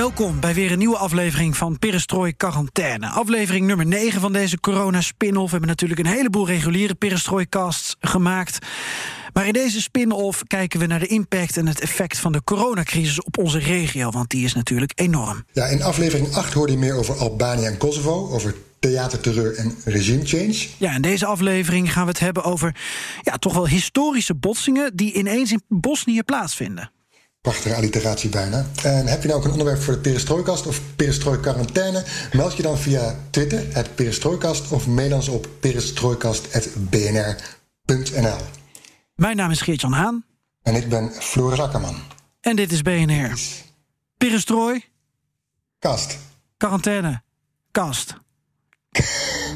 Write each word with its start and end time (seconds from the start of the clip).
Welkom 0.00 0.40
bij 0.40 0.54
weer 0.54 0.72
een 0.72 0.78
nieuwe 0.78 0.96
aflevering 0.96 1.56
van 1.56 1.78
Perestrooi 1.78 2.36
Quarantaine. 2.36 3.08
Aflevering 3.08 3.66
nummer 3.66 3.86
9 3.86 4.20
van 4.20 4.32
deze 4.32 4.60
corona-spin-off. 4.60 5.44
We 5.44 5.50
hebben 5.50 5.68
natuurlijk 5.68 6.00
een 6.00 6.06
heleboel 6.06 6.46
reguliere 6.46 6.94
Perestrooi-casts 6.94 7.96
gemaakt. 8.00 8.66
Maar 9.32 9.46
in 9.46 9.52
deze 9.52 9.80
spin-off 9.80 10.42
kijken 10.46 10.80
we 10.80 10.86
naar 10.86 10.98
de 10.98 11.06
impact 11.06 11.56
en 11.56 11.66
het 11.66 11.80
effect 11.80 12.18
van 12.18 12.32
de 12.32 12.44
coronacrisis 12.44 13.22
op 13.22 13.38
onze 13.38 13.58
regio, 13.58 14.10
want 14.10 14.30
die 14.30 14.44
is 14.44 14.54
natuurlijk 14.54 14.92
enorm. 14.94 15.44
Ja, 15.52 15.66
in 15.66 15.82
aflevering 15.82 16.34
8 16.34 16.52
hoorde 16.52 16.72
je 16.72 16.78
meer 16.78 16.94
over 16.94 17.14
Albanië 17.14 17.64
en 17.64 17.78
Kosovo, 17.78 18.28
over 18.30 18.54
theaterterreur 18.78 19.56
en 19.56 19.74
regime 19.84 20.26
change. 20.26 20.66
Ja, 20.76 20.94
in 20.94 21.02
deze 21.02 21.26
aflevering 21.26 21.92
gaan 21.92 22.04
we 22.04 22.10
het 22.10 22.20
hebben 22.20 22.44
over 22.44 22.76
ja, 23.22 23.36
toch 23.36 23.54
wel 23.54 23.68
historische 23.68 24.34
botsingen 24.34 24.96
die 24.96 25.12
ineens 25.12 25.52
in 25.52 25.62
Bosnië 25.68 26.22
plaatsvinden. 26.22 26.90
Prachtige 27.40 27.74
alliteratie 27.74 28.30
bijna. 28.30 28.66
En 28.82 29.06
heb 29.06 29.22
je 29.22 29.28
nou 29.28 29.40
ook 29.40 29.46
een 29.46 29.50
onderwerp 29.50 29.80
voor 29.80 29.94
de 29.94 30.00
perestrooikast 30.00 30.66
of 30.66 30.80
perestrooi 30.96 31.40
quarantaine? 31.40 32.04
Meld 32.32 32.56
je 32.56 32.62
dan 32.62 32.78
via 32.78 33.16
Twitter, 33.30 33.74
het 33.74 33.94
perestrooikast, 33.94 34.72
of 34.72 34.86
mail 34.86 35.14
ons 35.14 35.28
op 35.28 35.48
perestrooikast.bnr.nl. 35.60 38.38
Mijn 39.14 39.36
naam 39.36 39.50
is 39.50 39.60
Geert-Jan 39.60 39.92
Haan. 39.92 40.24
En 40.62 40.74
ik 40.74 40.88
ben 40.88 41.12
Floris 41.12 41.58
Akkerman. 41.58 41.96
En 42.40 42.56
dit 42.56 42.72
is 42.72 42.82
BNR. 42.82 43.38
Perestrooi. 44.16 44.84
Kast. 45.78 46.18
Quarantaine. 46.56 47.22
Kast. 47.70 48.14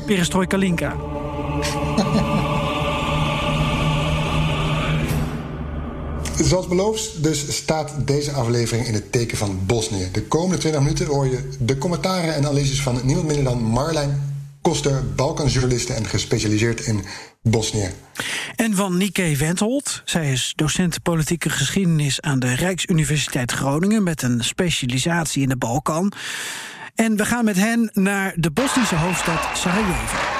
Perestrooi 0.06 0.46
Kalinka. 0.46 0.96
Zoals 6.42 6.68
beloofd, 6.68 7.22
dus 7.22 7.56
staat 7.56 7.92
deze 8.06 8.32
aflevering 8.32 8.86
in 8.86 8.94
het 8.94 9.12
teken 9.12 9.36
van 9.36 9.60
Bosnië. 9.66 10.08
De 10.12 10.22
komende 10.22 10.58
20 10.58 10.80
minuten 10.80 11.06
hoor 11.06 11.26
je 11.26 11.48
de 11.58 11.78
commentaren 11.78 12.34
en 12.34 12.44
analyses 12.44 12.82
van 12.82 13.00
niemand 13.04 13.26
minder 13.26 13.44
dan 13.44 13.62
Marlijn 13.62 14.32
Koster, 14.62 15.14
Balkanjournaliste 15.14 15.92
en 15.92 16.06
gespecialiseerd 16.06 16.80
in 16.80 17.04
Bosnië. 17.42 17.90
En 18.56 18.74
van 18.74 18.96
Nike 18.96 19.36
Wentholt. 19.36 20.02
Zij 20.04 20.32
is 20.32 20.52
docent 20.56 21.02
politieke 21.02 21.50
geschiedenis 21.50 22.20
aan 22.20 22.38
de 22.38 22.54
Rijksuniversiteit 22.54 23.52
Groningen 23.52 24.02
met 24.02 24.22
een 24.22 24.44
specialisatie 24.44 25.42
in 25.42 25.48
de 25.48 25.56
Balkan. 25.56 26.12
En 26.94 27.16
we 27.16 27.24
gaan 27.24 27.44
met 27.44 27.56
hen 27.56 27.90
naar 27.92 28.34
de 28.36 28.50
Bosnische 28.50 28.96
hoofdstad 28.96 29.40
Sarajevo. 29.54 30.33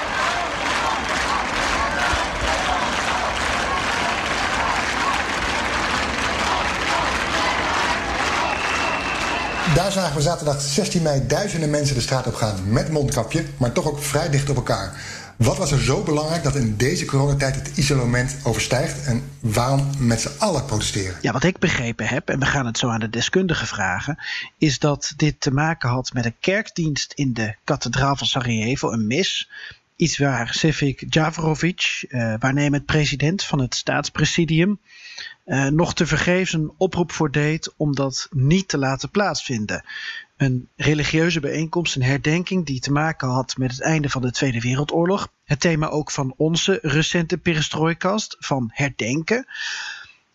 Daar 9.75 9.92
zagen 9.92 10.17
we 10.17 10.22
zaterdag 10.22 10.61
16 10.61 11.03
mei 11.03 11.27
duizenden 11.27 11.70
mensen 11.70 11.94
de 11.94 12.00
straat 12.00 12.27
op 12.27 12.34
gaan 12.34 12.72
met 12.72 12.91
mondkapje, 12.91 13.44
maar 13.56 13.72
toch 13.72 13.86
ook 13.86 14.03
vrij 14.03 14.30
dicht 14.30 14.50
op 14.50 14.56
elkaar. 14.56 15.03
Wat 15.36 15.56
was 15.56 15.70
er 15.70 15.80
zo 15.80 16.03
belangrijk 16.03 16.42
dat 16.42 16.55
in 16.55 16.77
deze 16.77 17.05
coronatijd 17.05 17.55
het 17.55 17.77
isolement 17.77 18.36
overstijgt 18.42 19.06
en 19.06 19.22
waarom 19.41 19.90
met 19.98 20.20
z'n 20.20 20.39
allen 20.39 20.64
protesteren? 20.64 21.17
Ja, 21.20 21.33
wat 21.33 21.45
ik 21.45 21.58
begrepen 21.58 22.07
heb, 22.07 22.29
en 22.29 22.39
we 22.39 22.46
gaan 22.46 22.67
het 22.67 22.79
zo 22.79 22.89
aan 22.89 23.01
de 23.01 23.11
deskundigen 23.11 23.67
vragen, 23.67 24.18
is 24.58 24.79
dat 24.79 25.13
dit 25.17 25.40
te 25.40 25.51
maken 25.51 25.89
had 25.89 26.13
met 26.13 26.24
een 26.24 26.36
kerkdienst 26.40 27.13
in 27.13 27.33
de 27.33 27.55
kathedraal 27.64 28.17
van 28.17 28.27
Sarajevo, 28.27 28.92
een 28.92 29.07
mis. 29.07 29.48
Iets 29.97 30.19
waar 30.19 30.55
Sefik 30.55 31.15
Javrovic, 31.15 32.05
uh, 32.09 32.35
waarnemend 32.39 32.85
president 32.85 33.45
van 33.45 33.61
het 33.61 33.75
staatspresidium, 33.75 34.81
uh, 35.47 35.67
nog 35.67 35.95
te 35.95 36.07
vergeefs 36.07 36.53
een 36.53 36.73
oproep 36.77 37.13
voor 37.13 37.31
deed 37.31 37.75
om 37.77 37.95
dat 37.95 38.29
niet 38.31 38.69
te 38.69 38.79
laten 38.79 39.11
plaatsvinden. 39.11 39.85
Een 40.37 40.69
religieuze 40.77 41.41
bijeenkomst, 41.41 41.97
een 41.97 42.03
herdenking 42.03 42.67
die 42.67 42.81
te 42.81 42.93
maken 42.93 43.29
had 43.29 43.57
met 43.57 43.71
het 43.71 43.81
einde 43.81 44.11
van 44.11 44.23
de 44.23 44.33
Tweede 44.33 44.61
Wereldoorlog. 44.61 45.33
Het 45.45 45.61
thema 45.61 45.89
ook 45.89 46.11
van 46.11 46.35
onze 46.37 46.79
recente 46.83 47.39
perestrooikast, 47.39 48.37
van 48.39 48.71
herdenken. 48.73 49.47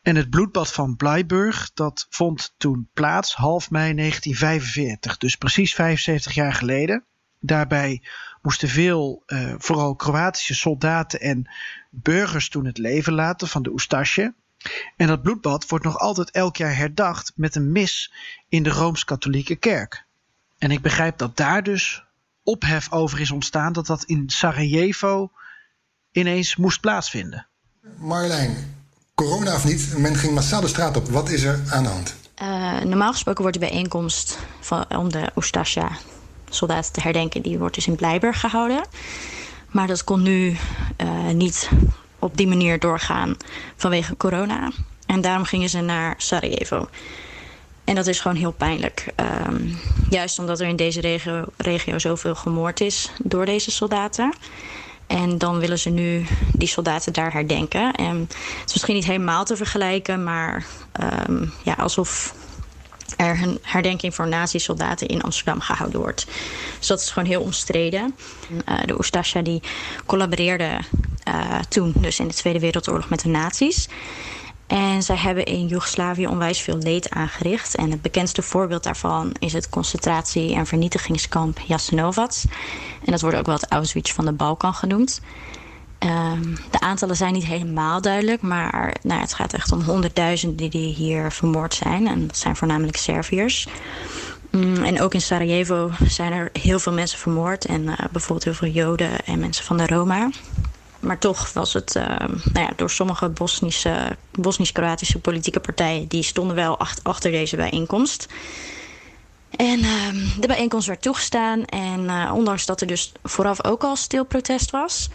En 0.02 0.16
het 0.16 0.30
bloedbad 0.30 0.74
van 0.74 0.96
Bleiburg, 0.96 1.72
dat 1.74 2.08
vond 2.10 2.54
toen 2.58 2.90
plaats 2.94 3.36
half 3.36 3.72
mei 3.72 3.94
1945, 3.96 5.18
dus 5.18 5.36
precies 5.36 5.76
75 5.76 6.34
jaar 6.34 6.54
geleden. 6.54 7.04
Daarbij 7.40 8.02
moesten 8.42 8.70
veel, 8.70 9.24
uh, 9.28 9.54
vooral 9.58 9.96
Kroatische 9.96 10.56
soldaten 10.56 11.20
en 11.20 11.50
burgers 11.90 12.50
toen 12.50 12.66
het 12.66 12.78
leven 12.78 13.14
laten 13.14 13.48
van 13.48 13.64
de 13.64 13.72
Oestasje. 13.72 14.34
En 14.96 15.08
dat 15.08 15.22
bloedbad 15.22 15.68
wordt 15.68 15.86
nog 15.86 15.98
altijd 15.98 16.32
elk 16.32 16.58
jaar 16.58 16.76
herdacht 16.76 17.32
met 17.36 17.56
een 17.56 17.72
mis 17.72 18.14
in 18.50 18.64
de 18.64 18.70
Rooms-Katholieke 18.70 19.56
Kerk. 19.56 20.06
En 20.58 20.72
ik 20.72 20.82
begrijp 20.82 21.18
dat 21.18 21.38
daar 21.38 21.64
dus 21.64 22.04
ophef 22.44 22.92
over 22.92 23.20
is 23.20 23.32
ontstaan 23.32 23.74
dat 23.74 23.86
dat 23.86 24.04
in 24.04 24.30
Sarajevo 24.30 25.32
ineens 26.12 26.56
moest 26.56 26.80
plaatsvinden. 26.80 27.48
Marjolein, 27.98 28.76
corona 29.16 29.56
of 29.56 29.66
niet, 29.66 29.98
men 29.98 30.16
ging 30.16 30.34
massaal 30.34 30.62
de 30.62 30.68
straat 30.68 30.98
op. 30.98 31.10
Wat 31.10 31.30
is 31.30 31.44
er 31.44 31.60
aan 31.70 31.84
de 31.84 31.90
hand? 31.90 32.16
Uh, 32.42 32.80
normaal 32.82 33.12
gesproken 33.12 33.42
wordt 33.42 33.60
de 33.60 33.66
bijeenkomst 33.66 34.40
van, 34.60 34.86
om 34.98 35.12
de 35.12 35.32
Oestasja 35.36 35.92
soldaten 36.50 36.94
te 36.94 37.02
herdenken, 37.02 37.42
die 37.42 37.60
wordt 37.60 37.76
dus 37.76 37.88
in 37.88 37.96
Blijburg 37.96 38.40
gehouden. 38.40 38.86
Maar 39.72 39.88
dat 39.88 40.04
kon 40.04 40.22
nu 40.22 40.58
uh, 40.98 41.28
niet 41.34 41.70
op 42.20 42.38
die 42.38 42.48
manier 42.48 42.80
doorgaan 42.80 43.38
vanwege 43.76 44.18
corona. 44.18 44.72
En 45.06 45.22
daarom 45.22 45.44
gingen 45.44 45.70
ze 45.70 45.82
naar 45.82 46.14
Sarajevo. 46.18 46.90
En 47.84 47.96
dat 47.96 48.08
is 48.08 48.20
gewoon 48.20 48.38
heel 48.38 48.52
pijnlijk. 48.52 49.14
Um, 49.48 49.78
juist 50.10 50.40
omdat 50.40 50.60
er 50.60 50.68
in 50.68 50.76
deze 50.76 51.02
regio, 51.02 51.46
regio 51.58 52.00
zoveel 52.00 52.36
gemoord 52.36 52.82
is 52.82 53.12
door 53.24 53.46
deze 53.46 53.72
soldaten. 53.72 54.34
En 55.08 55.38
dan 55.38 55.60
willen 55.60 55.80
ze 55.80 55.90
nu 55.90 56.26
die 56.54 56.68
soldaten 56.68 57.14
daar 57.14 57.34
herdenken. 57.34 57.94
En 57.94 58.20
het 58.60 58.66
is 58.66 58.74
misschien 58.74 58.96
niet 58.96 59.06
helemaal 59.06 59.46
te 59.46 59.56
vergelijken, 59.56 60.24
maar 60.24 60.66
um, 61.28 61.54
ja, 61.64 61.74
alsof 61.74 62.34
er 63.20 63.42
een 63.42 63.60
herdenking 63.62 64.16
voor 64.16 64.28
nazi-soldaten 64.28 65.08
in 65.08 65.22
Amsterdam 65.22 65.60
gehouden 65.60 66.00
wordt. 66.00 66.28
Dus 66.78 66.88
dat 66.88 67.00
is 67.00 67.10
gewoon 67.10 67.28
heel 67.28 67.42
omstreden. 67.42 68.16
Uh, 68.70 68.80
de 68.86 68.98
Oestasja 68.98 69.42
die 69.42 69.62
collaboreerde 70.06 70.80
uh, 71.28 71.60
toen 71.70 71.94
dus 71.96 72.20
in 72.20 72.28
de 72.28 72.34
Tweede 72.34 72.60
Wereldoorlog 72.60 73.10
met 73.10 73.22
de 73.22 73.30
nazi's. 73.30 73.88
En 74.68 75.04
zij 75.04 75.16
hebben 75.16 75.46
in 75.46 75.68
Joegoslavië 75.68 76.28
onwijs 76.28 76.60
veel 76.60 76.78
leed 76.78 77.10
aangericht. 77.10 77.76
En 77.76 77.92
het 77.92 78.02
bekendste 78.02 78.42
voorbeeld 78.42 78.84
daarvan 78.84 79.32
is 79.40 79.54
het 79.54 79.70
concentratie- 79.70 80.56
en 80.56 80.66
vernietigingskamp 80.66 81.60
Jasenovac. 81.60 82.32
En 83.06 83.12
dat 83.12 83.22
wordt 83.22 83.38
ook 83.38 83.46
wel 83.46 83.56
het 83.56 83.72
Auschwitz 83.72 84.14
van 84.14 84.26
de 84.26 84.32
Balkan 84.32 84.74
genoemd. 84.74 85.22
Um, 86.06 86.56
de 86.72 86.80
aantallen 86.80 87.16
zijn 87.16 87.34
niet 87.34 87.46
helemaal 87.46 88.02
duidelijk, 88.02 88.42
maar 88.42 88.96
nou, 89.02 89.22
het 89.22 89.34
gaat 89.34 89.54
echt 89.54 89.72
om 89.72 89.82
honderdduizenden 89.82 90.70
die 90.70 90.94
hier 90.94 91.32
vermoord 91.32 91.74
zijn. 91.74 92.08
En 92.08 92.28
dat 92.28 92.38
zijn 92.38 92.56
voornamelijk 92.56 92.98
Serviërs. 92.98 93.68
Mm, 94.50 94.84
en 94.84 95.02
ook 95.02 95.14
in 95.14 95.22
Sarajevo 95.22 95.92
zijn 96.08 96.32
er 96.32 96.50
heel 96.54 96.80
veel 96.80 96.94
mensen 96.94 97.20
vermoord. 97.20 97.66
En 97.66 97.82
uh, 97.82 97.94
bijvoorbeeld 98.12 98.44
heel 98.44 98.54
veel 98.54 98.68
Joden 98.68 99.26
en 99.26 99.40
mensen 99.40 99.66
van 99.66 99.78
de 99.78 99.88
Roma. 99.88 100.30
Maar 101.00 101.18
toch 101.18 101.54
was 101.54 101.74
het 101.74 101.96
uh, 101.96 102.04
nou 102.28 102.66
ja, 102.66 102.70
door 102.76 102.90
sommige 102.90 103.30
Bosnische, 103.30 104.18
Bosnisch-Kroatische 104.32 105.20
politieke 105.20 105.60
partijen... 105.60 106.08
die 106.08 106.24
stonden 106.24 106.56
wel 106.56 106.80
achter, 107.04 107.32
deze 107.32 107.56
bijeenkomst. 107.56 108.28
En 109.56 109.80
uh, 109.80 110.08
de 110.40 110.48
bijeenkomst 110.48 110.88
werd 110.88 111.02
toegestaan. 111.02 111.66
En 111.66 112.04
uh, 112.04 112.32
ondanks 112.36 112.66
dat 112.66 112.82
er 112.82 112.88
dus 112.88 113.12
vooraf 113.24 113.64
ook 113.64 113.84
al 113.84 113.96
stil 113.96 114.26
protest 114.26 114.72
was... 114.72 115.10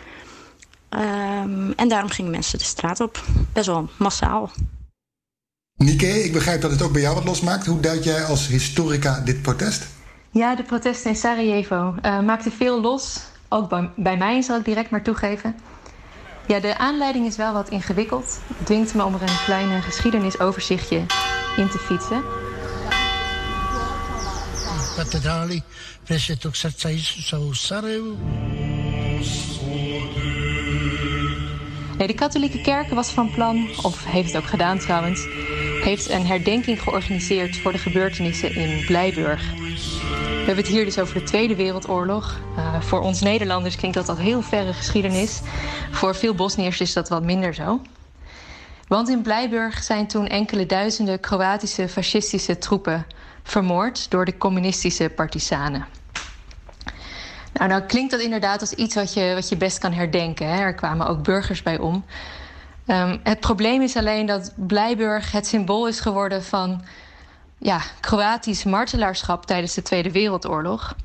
Um, 0.95 1.73
en 1.73 1.89
daarom 1.89 2.11
gingen 2.11 2.31
mensen 2.31 2.59
de 2.59 2.65
straat 2.65 3.01
op. 3.01 3.25
Best 3.53 3.67
wel 3.67 3.89
massaal. 3.97 4.51
Nike, 5.77 6.25
ik 6.25 6.33
begrijp 6.33 6.61
dat 6.61 6.71
het 6.71 6.83
ook 6.83 6.93
bij 6.93 7.01
jou 7.01 7.15
wat 7.15 7.25
losmaakt. 7.25 7.67
Hoe 7.67 7.81
duid 7.81 8.05
jij 8.05 8.25
als 8.25 8.47
historica 8.47 9.21
dit 9.21 9.43
protest? 9.43 9.87
Ja, 10.31 10.55
de 10.55 10.63
protesten 10.63 11.11
in 11.11 11.17
Sarajevo 11.17 11.95
uh, 12.03 12.21
maakten 12.21 12.53
veel 12.53 12.81
los. 12.81 13.21
Ook 13.49 13.69
bij, 13.69 13.91
bij 13.97 14.17
mij, 14.17 14.43
zal 14.43 14.59
ik 14.59 14.65
direct 14.65 14.91
maar 14.91 15.03
toegeven. 15.03 15.57
Ja, 16.47 16.61
de 16.61 16.79
aanleiding 16.79 17.27
is 17.27 17.37
wel 17.37 17.53
wat 17.53 17.69
ingewikkeld. 17.69 18.41
Het 18.57 18.67
dwingt 18.67 18.95
me 18.95 19.05
om 19.05 19.15
er 19.15 19.23
een 19.23 19.45
klein 19.45 19.83
geschiedenisoverzichtje 19.83 20.97
in 21.57 21.69
te 21.69 21.79
fietsen. 21.79 22.23
katedrali 24.97 25.63
Presvetog 26.05 26.57
srca 26.57 26.89
Isusa 26.89 27.37
u 27.37 27.55
Sarajevu. 27.55 28.15
De 32.07 32.15
katholieke 32.15 32.61
kerk 32.61 32.89
was 32.89 33.11
van 33.11 33.31
plan, 33.31 33.69
of 33.83 34.05
heeft 34.05 34.33
het 34.33 34.43
ook 34.43 34.49
gedaan 34.49 34.79
trouwens, 34.79 35.27
heeft 35.83 36.11
een 36.11 36.27
herdenking 36.27 36.83
georganiseerd 36.83 37.57
voor 37.57 37.73
de 37.73 37.79
gebeurtenissen 37.79 38.55
in 38.55 38.85
Blijburg. 38.87 39.53
We 40.45 40.51
hebben 40.51 40.65
het 40.65 40.67
hier 40.67 40.85
dus 40.85 40.99
over 40.99 41.15
de 41.15 41.23
Tweede 41.23 41.55
Wereldoorlog. 41.55 42.41
Uh, 42.57 42.81
voor 42.81 43.01
ons 43.01 43.21
Nederlanders 43.21 43.77
klinkt 43.77 43.97
dat 43.97 44.09
al 44.09 44.17
heel 44.17 44.43
verre 44.43 44.73
geschiedenis. 44.73 45.41
Voor 45.91 46.15
veel 46.15 46.35
Bosniërs 46.35 46.81
is 46.81 46.93
dat 46.93 47.09
wat 47.09 47.23
minder 47.23 47.55
zo. 47.55 47.81
Want 48.89 49.09
in 49.09 49.23
Blijburg 49.23 49.83
zijn 49.83 50.07
toen 50.07 50.27
enkele 50.27 50.67
duizenden 50.67 51.21
Kroatische 51.21 51.89
fascistische 51.89 52.59
troepen 52.59 53.07
vermoord 53.43 54.11
door 54.11 54.25
de 54.25 54.39
communistische 54.39 55.09
partisanen. 55.09 55.87
Nou, 57.55 57.71
nou 57.71 57.83
klinkt 57.83 58.11
dat 58.11 58.21
inderdaad 58.21 58.61
als 58.61 58.73
iets 58.73 58.95
wat 58.95 59.15
je, 59.15 59.33
wat 59.35 59.49
je 59.49 59.57
best 59.57 59.79
kan 59.79 59.93
herdenken. 59.93 60.49
Hè? 60.49 60.61
Er 60.61 60.75
kwamen 60.75 61.07
ook 61.07 61.23
burgers 61.23 61.63
bij 61.63 61.79
om. 61.79 62.05
Um, 62.87 63.21
het 63.23 63.41
probleem 63.41 63.83
is 63.83 63.97
alleen 63.97 64.27
dat 64.27 64.53
Blijburg 64.57 65.33
het 65.33 65.47
symbool 65.47 65.89
is 65.89 66.01
geworden 66.01 66.45
van 66.45 66.85
ja, 67.59 67.81
Kroatisch 68.01 68.65
martelaarschap 68.65 69.47
tijdens 69.47 69.75
de 69.75 69.83
Tweede 69.83 70.11
Wereldoorlog. 70.11 70.97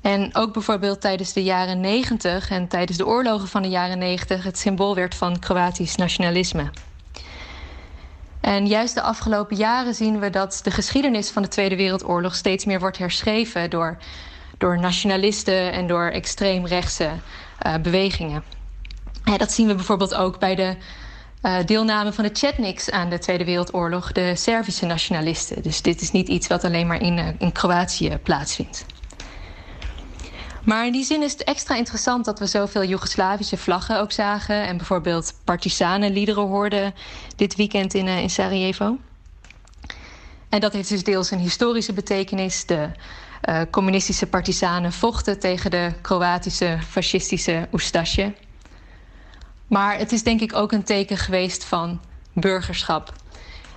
En 0.00 0.34
ook 0.34 0.52
bijvoorbeeld 0.52 1.00
tijdens 1.00 1.32
de 1.32 1.42
jaren 1.42 1.80
90 1.80 2.50
en 2.50 2.68
tijdens 2.68 2.98
de 2.98 3.06
oorlogen 3.06 3.48
van 3.48 3.62
de 3.62 3.68
jaren 3.68 3.98
90 3.98 4.44
het 4.44 4.58
symbool 4.58 4.94
werd 4.94 5.14
van 5.14 5.38
Kroatisch 5.38 5.96
nationalisme. 5.96 6.70
En 8.40 8.66
juist 8.66 8.94
de 8.94 9.02
afgelopen 9.02 9.56
jaren 9.56 9.94
zien 9.94 10.18
we 10.18 10.30
dat 10.30 10.60
de 10.62 10.70
geschiedenis 10.70 11.30
van 11.30 11.42
de 11.42 11.48
Tweede 11.48 11.76
Wereldoorlog 11.76 12.34
steeds 12.34 12.64
meer 12.64 12.80
wordt 12.80 12.98
herschreven 12.98 13.70
door, 13.70 13.96
door 14.64 14.78
nationalisten 14.78 15.72
en 15.72 15.86
door 15.86 16.06
extreemrechtse 16.06 17.10
uh, 17.66 17.74
bewegingen. 17.82 18.44
Dat 19.36 19.52
zien 19.52 19.66
we 19.66 19.74
bijvoorbeeld 19.74 20.14
ook 20.14 20.38
bij 20.38 20.54
de 20.54 20.76
uh, 21.42 21.56
deelname 21.64 22.12
van 22.12 22.24
de 22.24 22.30
Chetniks 22.32 22.90
aan 22.90 23.10
de 23.10 23.18
Tweede 23.18 23.44
Wereldoorlog, 23.44 24.12
de 24.12 24.36
Servische 24.36 24.86
nationalisten. 24.86 25.62
Dus 25.62 25.82
dit 25.82 26.00
is 26.00 26.10
niet 26.10 26.28
iets 26.28 26.46
wat 26.46 26.64
alleen 26.64 26.86
maar 26.86 27.00
in, 27.00 27.18
uh, 27.18 27.28
in 27.38 27.52
Kroatië 27.52 28.18
plaatsvindt. 28.22 28.86
Maar 30.62 30.86
in 30.86 30.92
die 30.92 31.04
zin 31.04 31.22
is 31.22 31.32
het 31.32 31.44
extra 31.44 31.76
interessant 31.76 32.24
dat 32.24 32.38
we 32.38 32.46
zoveel 32.46 32.84
Joegoslavische 32.84 33.56
vlaggen 33.56 34.00
ook 34.00 34.12
zagen. 34.12 34.66
En 34.66 34.76
bijvoorbeeld 34.76 35.34
partisanenliederen 35.44 36.46
hoorden 36.46 36.94
dit 37.36 37.56
weekend 37.56 37.94
in, 37.94 38.08
in 38.08 38.30
Sarajevo. 38.30 38.98
En 40.54 40.60
dat 40.60 40.72
heeft 40.72 40.88
dus 40.88 41.04
deels 41.04 41.30
een 41.30 41.38
historische 41.38 41.92
betekenis. 41.92 42.66
De 42.66 42.88
uh, 43.48 43.60
communistische 43.70 44.26
partisanen 44.26 44.92
vochten 44.92 45.38
tegen 45.38 45.70
de 45.70 45.92
Kroatische 46.00 46.78
fascistische 46.88 47.68
Ustaše. 47.72 48.32
Maar 49.66 49.98
het 49.98 50.12
is 50.12 50.22
denk 50.22 50.40
ik 50.40 50.54
ook 50.54 50.72
een 50.72 50.82
teken 50.82 51.16
geweest 51.16 51.64
van 51.64 52.00
burgerschap. 52.32 53.12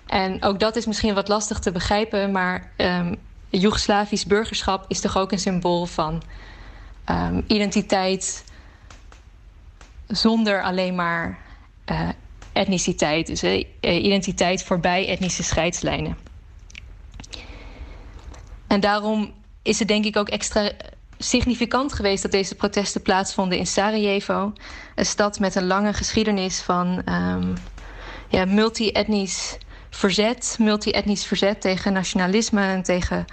En 0.05 0.43
ook 0.43 0.59
dat 0.59 0.75
is 0.75 0.85
misschien 0.85 1.13
wat 1.13 1.27
lastig 1.27 1.59
te 1.59 1.71
begrijpen, 1.71 2.31
maar 2.31 2.71
um, 2.77 3.15
Joegoslavisch 3.49 4.25
burgerschap 4.25 4.85
is 4.87 4.99
toch 4.99 5.17
ook 5.17 5.31
een 5.31 5.39
symbool 5.39 5.85
van 5.85 6.23
um, 7.09 7.43
identiteit 7.47 8.43
zonder 10.07 10.63
alleen 10.63 10.95
maar 10.95 11.37
uh, 11.91 12.09
etniciteit. 12.53 13.27
Dus 13.27 13.43
uh, 13.43 13.63
identiteit 13.81 14.63
voorbij 14.63 15.07
etnische 15.07 15.43
scheidslijnen. 15.43 16.26
En 18.67 18.79
daarom 18.79 19.33
is 19.61 19.79
het 19.79 19.87
denk 19.87 20.05
ik 20.05 20.17
ook 20.17 20.29
extra 20.29 20.71
significant 21.17 21.93
geweest 21.93 22.21
dat 22.21 22.31
deze 22.31 22.55
protesten 22.55 23.01
plaatsvonden 23.01 23.57
in 23.57 23.67
Sarajevo. 23.67 24.53
Een 24.95 25.05
stad 25.05 25.39
met 25.39 25.55
een 25.55 25.67
lange 25.67 25.93
geschiedenis 25.93 26.61
van 26.61 27.01
um, 27.09 27.53
ja, 28.27 28.45
multi-etnisch 28.45 29.57
verzet. 29.89 30.55
Multi-etnisch 30.59 31.25
verzet 31.25 31.61
tegen 31.61 31.93
nationalisme 31.93 32.61
en 32.61 32.83
tegen 32.83 33.25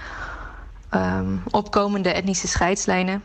um, 0.94 1.42
opkomende 1.50 2.12
etnische 2.12 2.48
scheidslijnen. 2.48 3.24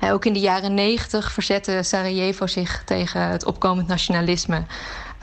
Ook 0.00 0.24
in 0.24 0.32
de 0.32 0.40
jaren 0.40 0.74
negentig 0.74 1.32
verzette 1.32 1.82
Sarajevo 1.82 2.46
zich 2.46 2.82
tegen 2.84 3.20
het 3.20 3.44
opkomend 3.44 3.86
nationalisme. 3.86 4.64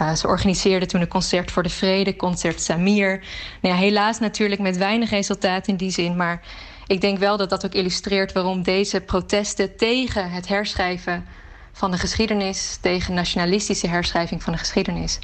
Uh, 0.02 0.16
ze 0.16 0.28
organiseerde 0.28 0.86
toen 0.86 1.02
een 1.02 1.08
concert 1.08 1.52
voor 1.52 1.64
de 1.64 1.70
vrede, 1.70 2.16
concert 2.16 2.62
Samir. 2.62 3.24
Nou 3.62 3.76
ja, 3.76 3.82
helaas 3.82 4.20
natuurlijk 4.20 4.62
met 4.62 4.78
weinig 4.78 5.10
resultaat 5.10 5.68
in 5.68 5.76
die 5.76 5.92
zin, 5.92 6.16
maar 6.16 6.42
ik 6.88 7.02
denk 7.02 7.18
wel 7.18 7.38
dat 7.38 7.50
dat 7.50 7.66
ook 7.66 7.74
illustreert 7.74 8.32
waarom 8.32 8.64
deze 8.64 9.02
protesten 9.02 9.78
tegen 9.78 10.32
het 10.32 10.48
herschrijven 10.48 11.26
van 11.74 11.92
de 11.92 11.98
geschiedenis, 11.98 12.78
tegen 12.82 13.14
nationalistische 13.14 13.88
herschrijving 13.88 14.44
van 14.44 14.54
de 14.54 14.60
geschiedenis, 14.60 15.20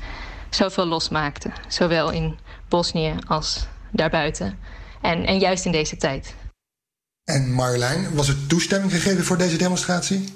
zoveel 0.49 0.85
losmaakten. 0.85 1.53
Zowel 1.67 2.11
in 2.11 2.39
Bosnië 2.69 3.15
als 3.27 3.67
daarbuiten. 3.91 4.59
En, 5.01 5.25
en 5.25 5.39
juist 5.39 5.65
in 5.65 5.71
deze 5.71 5.97
tijd. 5.97 6.35
En 7.23 7.51
Marjolein, 7.51 8.15
was 8.15 8.27
er 8.27 8.47
toestemming 8.47 8.91
gegeven 8.91 9.23
voor 9.23 9.37
deze 9.37 9.57
demonstratie? 9.57 10.33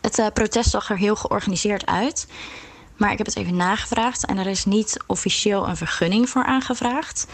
Het 0.00 0.18
uh, 0.18 0.26
protest 0.34 0.70
zag 0.70 0.90
er 0.90 0.98
heel 0.98 1.16
georganiseerd 1.16 1.86
uit. 1.86 2.26
Maar 2.98 3.12
ik 3.12 3.18
heb 3.18 3.26
het 3.26 3.36
even 3.36 3.56
nagevraagd 3.56 4.26
en 4.26 4.38
er 4.38 4.46
is 4.46 4.64
niet 4.64 4.96
officieel 5.06 5.68
een 5.68 5.76
vergunning 5.76 6.28
voor 6.28 6.44
aangevraagd. 6.44 7.26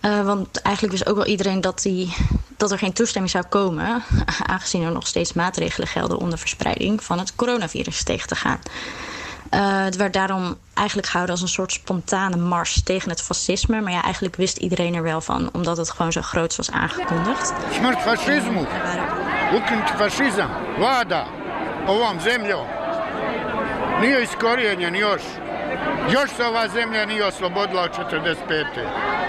Uh, 0.00 0.24
want 0.24 0.62
eigenlijk 0.62 0.96
wist 0.96 1.08
ook 1.08 1.16
wel 1.16 1.26
iedereen 1.26 1.60
dat, 1.60 1.82
die, 1.82 2.14
dat 2.56 2.70
er 2.72 2.78
geen 2.78 2.92
toestemming 2.92 3.32
zou 3.32 3.44
komen, 3.44 4.02
aangezien 4.46 4.82
er 4.82 4.92
nog 4.92 5.06
steeds 5.06 5.32
maatregelen 5.32 5.88
gelden 5.88 6.18
om 6.18 6.30
de 6.30 6.36
verspreiding 6.36 7.04
van 7.04 7.18
het 7.18 7.34
coronavirus 7.34 8.02
tegen 8.02 8.28
te 8.28 8.34
gaan. 8.34 8.58
Uh, 9.54 9.84
het 9.84 9.96
werd 9.96 10.12
daarom 10.12 10.56
eigenlijk 10.74 11.08
gehouden 11.08 11.34
als 11.34 11.44
een 11.44 11.54
soort 11.54 11.72
spontane 11.72 12.36
mars 12.36 12.82
tegen 12.82 13.10
het 13.10 13.22
fascisme. 13.22 13.80
Maar 13.80 13.92
ja, 13.92 14.02
eigenlijk 14.02 14.36
wist 14.36 14.56
iedereen 14.56 14.94
er 14.94 15.02
wel 15.02 15.20
van, 15.20 15.48
omdat 15.52 15.76
het 15.76 15.90
gewoon 15.90 16.12
zo 16.12 16.22
groot 16.22 16.56
was 16.56 16.70
aangekondigd. 16.70 17.52
Smrt 17.72 18.00
fašizmu, 18.00 18.66
ukinuti 19.54 19.92
fašizam, 19.96 20.50
vlada 20.76 21.26
ovom 21.86 22.20
zemljom. 22.20 22.79
Nije 24.00 24.22
iskorijenjen 24.22 24.94
još. 24.94 25.22
Još 26.12 26.30
se 26.36 26.44
ova 26.44 26.68
zemlja 26.68 27.06
nije 27.06 27.24
oslobodila 27.24 27.82
od 27.82 27.90
45. 27.90 28.36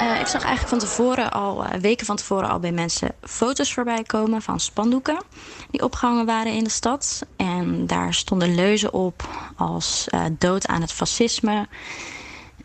Uh, 0.02 0.22
ik 0.22 0.28
zag 0.28 0.44
eigenlijk 0.44 0.70
van 0.70 0.80
tevoren 0.80 1.30
al, 1.32 1.58
uh, 1.58 1.82
weken 1.82 2.06
van 2.06 2.18
tevoren 2.18 2.50
al 2.50 2.60
bij 2.60 2.72
mensen 2.72 3.12
foto's 3.22 3.74
voorbij 3.74 4.04
komen 4.04 4.42
van 4.42 4.60
spandoeken 4.60 5.24
die 5.72 5.84
opgehangen 5.84 6.26
waren 6.26 6.54
in 6.54 6.64
de 6.64 6.70
stad. 6.70 7.26
En 7.36 7.88
daar 7.88 8.14
stonden 8.14 8.56
leuzen 8.56 8.94
op 8.94 9.28
als 9.56 10.08
uh, 10.10 10.26
dood 10.32 10.68
aan 10.68 10.82
het 10.82 10.92
fascisme. 10.92 11.68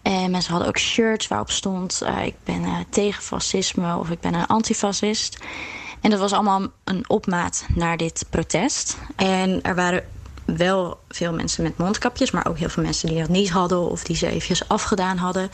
En 0.03 0.31
mensen 0.31 0.51
hadden 0.51 0.69
ook 0.69 0.79
shirts 0.79 1.29
waarop 1.29 1.51
stond: 1.51 2.03
ik 2.25 2.35
ben 2.45 2.87
tegen 2.91 3.23
fascisme 3.23 3.97
of 3.97 4.11
ik 4.11 4.21
ben 4.21 4.35
een 4.35 4.47
antifascist. 4.47 5.39
En 6.01 6.11
dat 6.11 6.21
was 6.21 6.33
allemaal 6.33 6.67
een 6.85 7.05
opmaat 7.09 7.67
naar 7.75 7.97
dit 7.97 8.27
protest. 8.31 8.99
En 9.17 9.63
er 9.63 9.75
waren 9.75 10.05
wel 10.47 11.01
veel 11.09 11.33
mensen 11.33 11.63
met 11.63 11.79
mondkapjes, 11.79 12.31
maar 12.31 12.47
ook 12.47 12.59
heel 12.59 12.69
veel 12.69 12.83
mensen 12.83 13.09
die 13.09 13.19
dat 13.19 13.29
niet 13.29 13.51
hadden 13.51 13.91
of 13.91 14.05
die 14.05 14.17
ze 14.17 14.27
eventjes 14.27 14.69
afgedaan 14.69 15.17
hadden. 15.17 15.51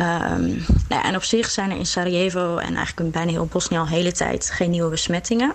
Um, 0.00 0.64
nou 0.88 1.04
en 1.04 1.16
op 1.16 1.24
zich 1.24 1.50
zijn 1.50 1.70
er 1.70 1.76
in 1.76 1.86
Sarajevo 1.86 2.56
en 2.56 2.76
eigenlijk 2.76 3.12
bijna 3.12 3.30
heel 3.30 3.46
Bosnië 3.46 3.78
al 3.78 3.86
hele 3.86 4.12
tijd 4.12 4.50
geen 4.50 4.70
nieuwe 4.70 4.90
besmettingen. 4.90 5.54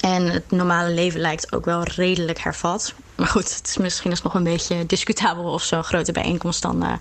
En 0.00 0.26
het 0.26 0.50
normale 0.50 0.90
leven 0.90 1.20
lijkt 1.20 1.52
ook 1.52 1.64
wel 1.64 1.82
redelijk 1.82 2.38
hervat. 2.38 2.94
Maar 3.14 3.26
goed, 3.26 3.56
het 3.56 3.66
is 3.66 3.76
misschien 3.76 4.10
is 4.10 4.22
nog 4.22 4.34
een 4.34 4.44
beetje 4.44 4.86
discutabel 4.86 5.44
of 5.44 5.62
zo'n 5.62 5.84
grote 5.84 6.12
bijeenkomst 6.12 6.62
dan 6.62 6.84
uh, 6.84 6.92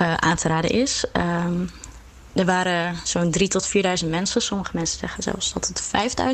uh, 0.00 0.14
aan 0.14 0.36
te 0.36 0.48
raden 0.48 0.70
is. 0.70 1.04
Um, 1.12 1.70
er 2.32 2.44
waren 2.44 2.96
zo'n 3.04 3.34
3.000 3.38 3.46
tot 3.48 3.68
4.000 4.02 4.08
mensen. 4.08 4.42
Sommige 4.42 4.70
mensen 4.74 4.98
zeggen 4.98 5.22
zelfs 5.22 5.52
dat 5.52 5.66
het 5.66 5.82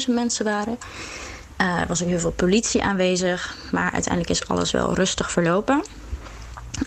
5.000 0.08 0.14
mensen 0.14 0.44
waren. 0.44 0.78
Uh, 1.60 1.80
er 1.80 1.86
was 1.86 2.02
ook 2.02 2.08
heel 2.08 2.18
veel 2.18 2.30
politie 2.30 2.82
aanwezig. 2.82 3.56
Maar 3.72 3.92
uiteindelijk 3.92 4.30
is 4.30 4.48
alles 4.48 4.70
wel 4.70 4.94
rustig 4.94 5.30
verlopen. 5.30 5.84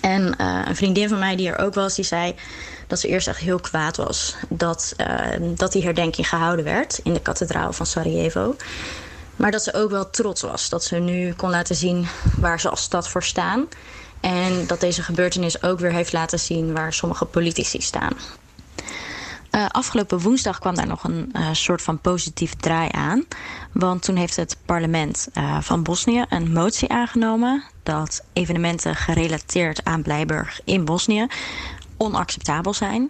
En 0.02 0.36
uh, 0.42 0.62
een 0.66 0.76
vriendin 0.76 1.10
van 1.10 1.20
mij 1.20 1.36
die 1.36 1.50
er 1.50 1.66
ook 1.66 1.74
was, 1.74 1.96
die 1.96 2.06
zei 2.06 2.36
dat 2.88 3.00
ze 3.00 3.08
eerst 3.08 3.28
echt 3.28 3.40
heel 3.40 3.60
kwaad 3.60 3.98
was 3.98 4.36
dat, 4.50 4.94
uh, 4.98 5.08
dat 5.56 5.72
die 5.72 5.84
herdenking 5.84 6.30
gehouden 6.30 6.66
werd 6.66 7.00
in 7.04 7.14
de 7.14 7.22
kathedraal 7.22 7.74
van 7.74 7.86
Sarajevo. 7.86 8.56
Maar 9.36 9.52
dat 9.52 9.64
ze 9.64 9.74
ook 9.74 9.90
wel 9.90 10.10
trots 10.10 10.42
was 10.42 10.70
dat 10.70 10.84
ze 10.84 10.96
nu 10.96 11.34
kon 11.34 11.50
laten 11.50 11.76
zien 11.76 12.08
waar 12.38 12.60
ze 12.60 12.70
als 12.70 12.82
stad 12.82 13.10
voor 13.10 13.24
staan. 13.24 13.68
En 14.20 14.68
dat 14.68 14.80
deze 14.80 15.04
gebeurtenis 15.04 15.64
ook 15.64 15.80
weer 15.80 15.92
heeft 15.92 16.14
laten 16.14 16.40
zien 16.40 16.74
waar 16.74 16.94
sommige 16.94 17.26
politici 17.26 17.82
staan. 17.82 18.14
Uh, 19.58 19.66
afgelopen 19.68 20.20
woensdag 20.20 20.60
kwam 20.60 20.76
daar 20.76 20.88
nog 20.88 21.04
een 21.04 21.32
uh, 21.34 21.50
soort 21.52 21.82
van 21.82 22.00
positief 22.00 22.54
draai 22.54 22.90
aan. 22.92 23.26
Want 23.72 24.02
toen 24.02 24.16
heeft 24.16 24.36
het 24.36 24.58
parlement 24.66 25.28
uh, 25.34 25.62
van 25.62 25.84
Bosnië 25.84 26.26
een 26.30 26.54
motie 26.54 26.90
aangenomen 26.90 27.64
dat 27.84 28.24
evenementen 28.34 28.96
gerelateerd 28.96 29.84
aan 29.84 30.02
Blijburg 30.02 30.62
in 30.66 30.86
Bosnië 30.86 31.28
onacceptabel 31.98 32.74
zijn. 32.74 33.10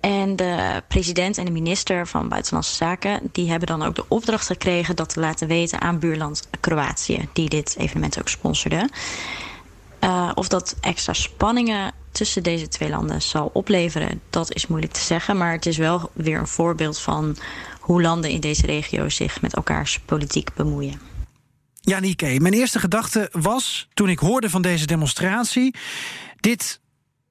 En 0.00 0.36
de 0.36 0.82
president 0.88 1.38
en 1.38 1.44
de 1.44 1.50
minister 1.50 2.06
van 2.06 2.28
Buitenlandse 2.28 2.74
Zaken... 2.74 3.20
die 3.32 3.50
hebben 3.50 3.68
dan 3.68 3.82
ook 3.82 3.94
de 3.94 4.08
opdracht 4.08 4.46
gekregen 4.46 4.96
dat 4.96 5.08
te 5.08 5.20
laten 5.20 5.48
weten 5.48 5.80
aan 5.80 5.98
buurland 5.98 6.48
Kroatië... 6.60 7.28
die 7.32 7.48
dit 7.48 7.74
evenement 7.78 8.18
ook 8.18 8.28
sponsorde. 8.28 8.88
Of 10.34 10.48
dat 10.48 10.76
extra 10.80 11.12
spanningen 11.12 11.92
tussen 12.16 12.42
deze 12.42 12.68
twee 12.68 12.88
landen 12.88 13.22
zal 13.22 13.50
opleveren... 13.52 14.20
dat 14.30 14.54
is 14.54 14.66
moeilijk 14.66 14.92
te 14.92 15.00
zeggen, 15.00 15.36
maar 15.36 15.52
het 15.52 15.66
is 15.66 15.76
wel 15.76 16.10
weer 16.12 16.38
een 16.38 16.46
voorbeeld 16.46 16.98
van... 16.98 17.36
hoe 17.80 18.02
landen 18.02 18.30
in 18.30 18.40
deze 18.40 18.66
regio 18.66 19.08
zich 19.08 19.40
met 19.40 19.54
elkaars 19.54 20.00
politiek 20.00 20.54
bemoeien. 20.54 21.00
Ja, 21.80 22.00
Nike, 22.00 22.36
mijn 22.40 22.54
eerste 22.54 22.78
gedachte 22.78 23.28
was 23.32 23.88
toen 23.94 24.08
ik 24.08 24.18
hoorde 24.18 24.50
van 24.50 24.62
deze 24.62 24.86
demonstratie... 24.86 25.74
dit 26.40 26.80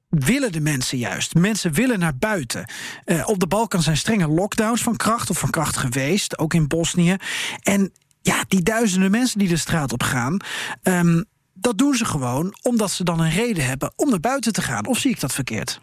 willen 0.10 0.52
de 0.52 0.62
mensen 0.62 0.98
juist. 0.98 1.34
Mensen 1.34 1.74
willen 1.74 2.00
naar 2.00 2.18
buiten. 2.18 2.66
Uh, 3.06 3.28
op 3.28 3.40
de 3.40 3.48
Balkan 3.48 3.82
zijn 3.82 3.98
strenge 3.98 4.28
lockdowns 4.28 4.84
van 4.84 4.96
kracht 4.96 5.30
of 5.30 5.38
van 5.38 5.50
kracht 5.50 5.78
geweest, 5.78 6.38
ook 6.38 6.54
in 6.54 6.68
Bosnië. 6.68 7.16
En 7.64 7.92
ja, 8.22 8.44
die 8.48 8.64
duizenden 8.64 9.12
mensen 9.12 9.40
die 9.40 9.48
de 9.48 9.58
straat 9.58 9.94
op 9.94 10.04
gaan. 10.04 10.38
Um, 10.84 11.26
dat 11.58 11.78
doen 11.78 11.94
ze 11.94 12.06
gewoon 12.06 12.56
omdat 12.62 12.92
ze 12.92 13.04
dan 13.04 13.20
een 13.20 13.32
reden 13.32 13.66
hebben 13.66 13.94
om 13.96 14.10
naar 14.10 14.20
buiten 14.20 14.54
te 14.54 14.62
gaan. 14.62 14.86
Of 14.86 14.98
zie 14.98 15.12
ik 15.12 15.20
dat 15.20 15.34
verkeerd? 15.34 15.80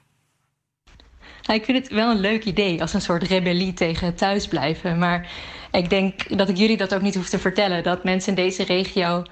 Nou, 1.43 1.59
ik 1.59 1.65
vind 1.65 1.79
het 1.79 1.89
wel 1.93 2.11
een 2.11 2.21
leuk 2.21 2.45
idee 2.45 2.81
als 2.81 2.93
een 2.93 3.01
soort 3.01 3.23
rebellie 3.23 3.75
tegen 3.75 4.15
thuisblijven. 4.15 4.99
Maar 4.99 5.31
ik 5.71 5.91
denk 5.91 6.39
dat 6.39 6.49
ik 6.49 6.57
jullie 6.57 6.77
dat 6.77 6.95
ook 6.95 7.03
niet 7.03 7.15
hoef 7.15 7.29
te 7.29 7.39
vertellen. 7.39 7.83
Dat 7.83 8.05
mensen 8.05 8.29
in 8.29 8.45
deze 8.45 8.65
regio 8.65 9.23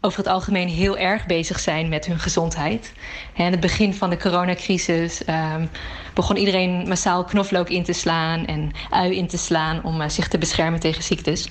over 0.00 0.18
het 0.18 0.28
algemeen 0.28 0.68
heel 0.68 0.98
erg 0.98 1.26
bezig 1.26 1.60
zijn 1.60 1.88
met 1.88 2.06
hun 2.06 2.18
gezondheid. 2.18 2.92
In 3.34 3.44
het 3.44 3.60
begin 3.60 3.94
van 3.94 4.10
de 4.10 4.16
coronacrisis 4.16 5.22
um, 5.28 5.68
begon 6.14 6.36
iedereen 6.36 6.88
massaal 6.88 7.24
knoflook 7.24 7.68
in 7.68 7.84
te 7.84 7.92
slaan 7.92 8.46
en 8.46 8.70
ui 8.90 9.16
in 9.16 9.26
te 9.26 9.38
slaan 9.38 9.84
om 9.84 10.00
uh, 10.00 10.08
zich 10.08 10.28
te 10.28 10.38
beschermen 10.38 10.80
tegen 10.80 11.02
ziektes. 11.02 11.48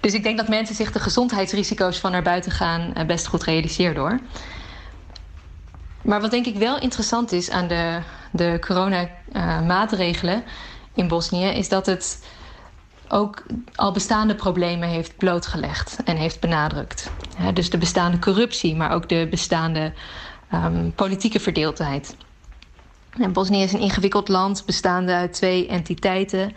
Dus 0.00 0.14
ik 0.14 0.22
denk 0.22 0.36
dat 0.36 0.48
mensen 0.48 0.74
zich 0.74 0.92
de 0.92 1.00
gezondheidsrisico's 1.00 1.98
van 1.98 2.10
naar 2.10 2.22
buiten 2.22 2.52
gaan 2.52 2.92
uh, 2.96 3.04
best 3.04 3.26
goed 3.26 3.42
realiseren 3.42 3.96
hoor. 3.96 4.20
Maar 6.02 6.20
wat 6.20 6.30
denk 6.30 6.46
ik 6.46 6.56
wel 6.56 6.80
interessant 6.80 7.32
is 7.32 7.50
aan 7.50 7.68
de, 7.68 8.00
de 8.30 8.58
corona-maatregelen 8.60 10.44
in 10.94 11.08
Bosnië, 11.08 11.46
is 11.46 11.68
dat 11.68 11.86
het 11.86 12.24
ook 13.08 13.42
al 13.74 13.92
bestaande 13.92 14.34
problemen 14.34 14.88
heeft 14.88 15.16
blootgelegd 15.16 15.98
en 16.04 16.16
heeft 16.16 16.40
benadrukt. 16.40 17.10
dus 17.54 17.70
de 17.70 17.78
bestaande 17.78 18.18
corruptie, 18.18 18.76
maar 18.76 18.90
ook 18.90 19.08
de 19.08 19.26
bestaande 19.30 19.92
um, 20.54 20.92
politieke 20.94 21.40
verdeeldheid. 21.40 22.16
En 23.18 23.32
Bosnië 23.32 23.62
is 23.62 23.72
een 23.72 23.80
ingewikkeld 23.80 24.28
land 24.28 24.62
bestaande 24.66 25.12
uit 25.12 25.32
twee 25.32 25.66
entiteiten. 25.66 26.52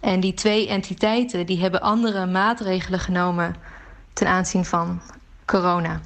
En 0.00 0.20
die 0.20 0.34
twee 0.34 0.68
entiteiten 0.68 1.46
die 1.46 1.60
hebben 1.60 1.80
andere 1.80 2.26
maatregelen 2.26 3.00
genomen 3.00 3.54
ten 4.12 4.26
aanzien 4.26 4.64
van 4.64 5.00
corona. 5.44 6.00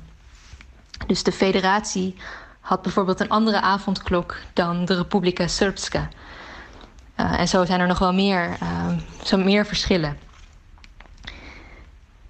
Dus 1.07 1.23
de 1.23 1.33
federatie 1.33 2.17
had 2.61 2.83
bijvoorbeeld 2.83 3.21
een 3.21 3.29
andere 3.29 3.61
avondklok 3.61 4.37
dan 4.53 4.85
de 4.85 4.95
Republika 4.95 5.47
Srpska. 5.47 6.09
Uh, 7.17 7.41
en 7.41 7.49
zo 7.49 7.65
zijn 7.65 7.81
er 7.81 7.87
nog 7.87 7.99
wel 7.99 8.13
meer, 8.13 8.57
uh, 8.63 8.89
zo 9.23 9.37
meer 9.37 9.67
verschillen. 9.67 10.19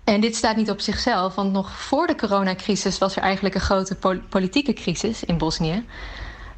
En 0.04 0.20
dit 0.20 0.36
staat 0.36 0.56
niet 0.56 0.70
op 0.70 0.80
zichzelf, 0.80 1.34
want 1.34 1.52
nog 1.52 1.70
voor 1.70 2.06
de 2.06 2.14
coronacrisis 2.14 2.98
was 2.98 3.16
er 3.16 3.22
eigenlijk 3.22 3.54
een 3.54 3.60
grote 3.60 3.94
pol 3.94 4.18
politieke 4.28 4.72
crisis 4.72 5.24
in 5.24 5.38
Bosnië. 5.38 5.84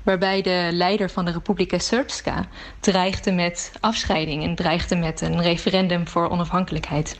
Waarbij 0.04 0.42
de 0.42 0.68
leider 0.72 1.10
van 1.10 1.24
de 1.24 1.30
Republika 1.30 1.78
Srpska 1.78 2.46
dreigde 2.80 3.32
met 3.32 3.72
afscheiding 3.80 4.42
en 4.42 4.54
dreigde 4.54 4.96
met 4.96 5.20
een 5.20 5.42
referendum 5.42 6.08
voor 6.08 6.28
onafhankelijkheid. 6.28 7.16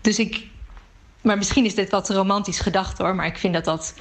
Dus 0.00 0.18
ik. 0.18 0.48
Maar 1.20 1.36
misschien 1.36 1.64
is 1.64 1.74
dit 1.74 1.90
wat 1.90 2.10
romantisch 2.10 2.60
gedacht 2.60 2.98
hoor, 2.98 3.14
maar 3.14 3.26
ik 3.26 3.38
vind 3.38 3.54
dat 3.54 3.64
dat. 3.64 3.94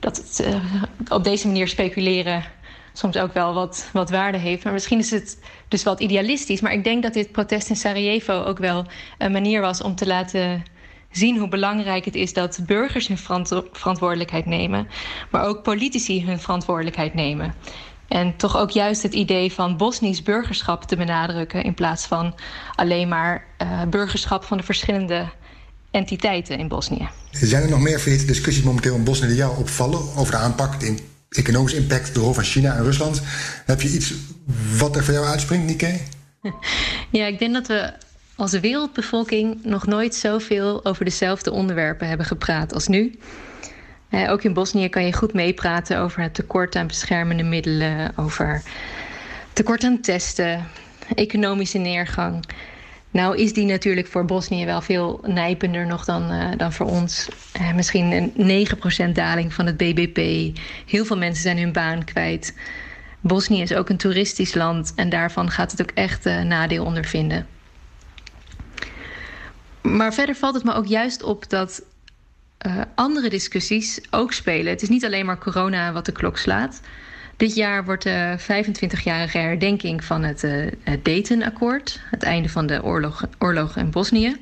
dat 0.00 0.16
het, 0.16 0.46
uh, 0.46 0.64
op 1.08 1.24
deze 1.24 1.46
manier 1.46 1.68
speculeren 1.68 2.44
soms 2.92 3.16
ook 3.16 3.32
wel 3.32 3.54
wat, 3.54 3.88
wat 3.92 4.10
waarde 4.10 4.38
heeft. 4.38 4.64
Maar 4.64 4.72
misschien 4.72 4.98
is 4.98 5.10
het 5.10 5.38
dus 5.68 5.82
wat 5.82 6.00
idealistisch. 6.00 6.60
Maar 6.60 6.72
ik 6.72 6.84
denk 6.84 7.02
dat 7.02 7.12
dit 7.12 7.32
protest 7.32 7.68
in 7.68 7.76
Sarajevo 7.76 8.42
ook 8.42 8.58
wel 8.58 8.86
een 9.18 9.32
manier 9.32 9.60
was 9.60 9.82
om 9.82 9.94
te 9.94 10.06
laten 10.06 10.62
zien 11.10 11.38
hoe 11.38 11.48
belangrijk 11.48 12.04
het 12.04 12.14
is 12.14 12.32
dat 12.32 12.60
burgers 12.66 13.08
hun 13.08 13.18
verantwoordelijkheid 13.72 14.46
nemen, 14.46 14.88
maar 15.30 15.44
ook 15.44 15.62
politici 15.62 16.26
hun 16.26 16.40
verantwoordelijkheid 16.40 17.14
nemen. 17.14 17.54
En 18.08 18.36
toch 18.36 18.56
ook 18.56 18.70
juist 18.70 19.02
het 19.02 19.14
idee 19.14 19.52
van 19.52 19.76
Bosnisch 19.76 20.22
burgerschap 20.22 20.84
te 20.84 20.96
benadrukken 20.96 21.62
in 21.62 21.74
plaats 21.74 22.06
van 22.06 22.34
alleen 22.74 23.08
maar 23.08 23.46
uh, 23.62 23.82
burgerschap 23.82 24.44
van 24.44 24.56
de 24.56 24.62
verschillende 24.62 25.28
entiteiten 25.90 26.58
in 26.58 26.68
Bosnië. 26.68 27.08
Zijn 27.30 27.62
er 27.62 27.68
nog 27.68 27.80
meer 27.80 28.00
verhitte 28.00 28.26
discussies 28.26 28.62
momenteel 28.62 28.94
in 28.94 29.04
Bosnië 29.04 29.28
die 29.28 29.36
jou 29.36 29.58
opvallen 29.58 30.00
over 30.16 30.32
de 30.32 30.38
aanpak, 30.38 30.82
in 30.82 30.98
economische 31.28 31.78
impact, 31.78 32.14
de 32.14 32.20
rol 32.20 32.32
van 32.32 32.44
China 32.44 32.74
en 32.74 32.84
Rusland. 32.84 33.22
Heb 33.66 33.80
je 33.80 33.88
iets 33.88 34.14
wat 34.78 34.96
er 34.96 35.04
voor 35.04 35.14
jou 35.14 35.26
uitspringt, 35.26 35.66
Nikkei? 35.66 36.00
Ja, 37.10 37.26
ik 37.26 37.38
denk 37.38 37.54
dat 37.54 37.66
we 37.66 37.92
als 38.38 38.52
wereldbevolking 38.52 39.64
nog 39.64 39.86
nooit 39.86 40.14
zoveel 40.14 40.84
over 40.84 41.04
dezelfde 41.04 41.50
onderwerpen 41.50 42.08
hebben 42.08 42.26
gepraat 42.26 42.74
als 42.74 42.86
nu. 42.86 43.18
Eh, 44.08 44.30
ook 44.30 44.42
in 44.42 44.52
Bosnië 44.52 44.88
kan 44.88 45.04
je 45.04 45.12
goed 45.12 45.32
meepraten 45.32 45.98
over 45.98 46.22
het 46.22 46.34
tekort 46.34 46.76
aan 46.76 46.86
beschermende 46.86 47.42
middelen, 47.42 48.12
over 48.16 48.62
tekort 49.52 49.84
aan 49.84 50.00
testen, 50.00 50.66
economische 51.14 51.78
neergang. 51.78 52.44
Nou 53.10 53.36
is 53.36 53.52
die 53.52 53.66
natuurlijk 53.66 54.06
voor 54.06 54.24
Bosnië 54.24 54.64
wel 54.64 54.80
veel 54.80 55.20
nijpender 55.26 55.86
nog 55.86 56.04
dan, 56.04 56.32
uh, 56.32 56.48
dan 56.56 56.72
voor 56.72 56.86
ons. 56.86 57.28
Uh, 57.60 57.74
misschien 57.74 58.32
een 58.36 58.66
9% 59.10 59.14
daling 59.14 59.52
van 59.52 59.66
het 59.66 59.76
BBP. 59.76 60.18
Heel 60.86 61.04
veel 61.04 61.18
mensen 61.18 61.42
zijn 61.42 61.58
hun 61.58 61.72
baan 61.72 62.04
kwijt. 62.04 62.54
Bosnië 63.20 63.62
is 63.62 63.74
ook 63.74 63.88
een 63.88 63.96
toeristisch 63.96 64.54
land 64.54 64.92
en 64.96 65.08
daarvan 65.08 65.50
gaat 65.50 65.70
het 65.70 65.82
ook 65.82 65.90
echt 65.94 66.26
uh, 66.26 66.42
nadeel 66.42 66.84
ondervinden. 66.84 67.46
Maar 69.82 70.14
verder 70.14 70.34
valt 70.34 70.54
het 70.54 70.64
me 70.64 70.74
ook 70.74 70.86
juist 70.86 71.22
op 71.22 71.50
dat 71.50 71.82
andere 72.94 73.28
discussies 73.28 74.00
ook 74.10 74.32
spelen. 74.32 74.72
Het 74.72 74.82
is 74.82 74.88
niet 74.88 75.04
alleen 75.04 75.26
maar 75.26 75.38
corona 75.38 75.92
wat 75.92 76.06
de 76.06 76.12
klok 76.12 76.38
slaat. 76.38 76.80
Dit 77.36 77.54
jaar 77.54 77.84
wordt 77.84 78.02
de 78.02 78.36
25-jarige 78.38 79.38
herdenking 79.38 80.04
van 80.04 80.22
het, 80.22 80.44
uh, 80.44 80.66
het 80.82 81.04
Dayton-akkoord, 81.04 82.00
het 82.10 82.22
einde 82.22 82.48
van 82.48 82.66
de 82.66 82.82
oorlog, 82.84 83.24
oorlog 83.38 83.76
in 83.76 83.90
Bosnië. 83.90 84.36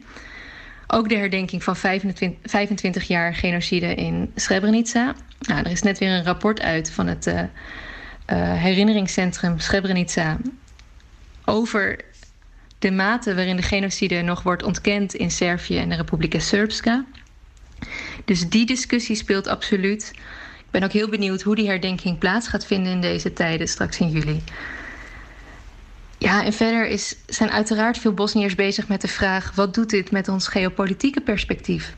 Ook 0.87 1.09
de 1.09 1.17
herdenking 1.17 1.65
van 1.65 1.77
25, 1.77 2.51
25 2.51 3.05
jaar 3.05 3.35
genocide 3.35 3.95
in 3.95 4.33
Srebrenica. 4.35 5.15
Nou, 5.41 5.65
er 5.65 5.71
is 5.71 5.83
net 5.83 5.99
weer 5.99 6.11
een 6.11 6.25
rapport 6.25 6.61
uit 6.61 6.91
van 6.91 7.07
het 7.07 7.27
uh, 7.27 7.43
herinneringscentrum 8.53 9.59
Srebrenica 9.59 10.37
over 11.45 12.01
de 12.79 12.91
mate 12.91 13.35
waarin 13.35 13.57
de 13.57 13.63
genocide 13.63 14.23
nog 14.23 14.43
wordt 14.43 14.63
ontkend 14.63 15.15
in 15.15 15.31
Servië 15.31 15.79
en 15.79 15.89
de 15.89 15.97
Republika 15.97 16.39
Srpska. 16.39 17.05
Dus 18.25 18.49
die 18.49 18.67
discussie 18.67 19.17
speelt 19.17 19.47
absoluut 19.47 20.13
ben 20.71 20.85
ook 20.85 20.93
heel 20.93 21.09
benieuwd 21.09 21.43
hoe 21.43 21.55
die 21.55 21.69
herdenking 21.69 22.19
plaats 22.19 22.49
gaat 22.49 22.67
vinden 22.67 22.93
in 22.93 23.01
deze 23.01 23.33
tijden, 23.33 23.69
straks 23.69 23.99
in 23.99 24.09
juli. 24.09 24.43
Ja, 26.19 26.45
en 26.45 26.53
verder 26.53 26.87
is, 26.87 27.17
zijn 27.27 27.51
uiteraard 27.51 27.99
veel 27.99 28.13
Bosniërs 28.13 28.55
bezig 28.55 28.89
met 28.89 29.01
de 29.01 29.09
vraag: 29.09 29.55
wat 29.55 29.75
doet 29.75 29.91
dit 29.91 30.11
met 30.11 30.29
ons 30.29 30.49
geopolitieke 30.49 31.21
perspectief? 31.21 31.97